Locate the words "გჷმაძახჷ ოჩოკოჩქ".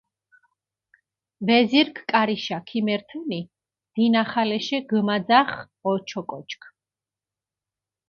4.89-6.61